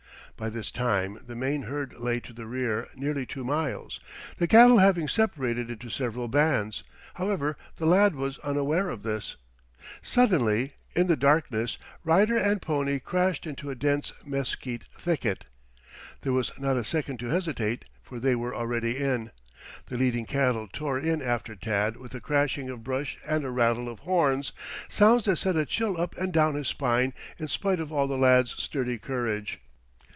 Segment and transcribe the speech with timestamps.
[0.37, 3.99] By this time the main herd lay to the rear nearly two miles,
[4.37, 6.81] the cattle having separated into several bands.
[7.13, 9.37] However, the lad was unaware of this.
[10.01, 15.45] Suddenly, in the darkness, rider and pony crashed into a dense mesquite thicket.
[16.21, 19.29] There was not a second to hesitate, for they were already in.
[19.89, 23.87] The leading cattle tore in after Tad with a crashing of brush and a rattle
[23.87, 24.53] of horns
[24.89, 28.17] sounds that sent a chill up and down his spine in spite of all the
[28.17, 29.59] lad's sturdy courage.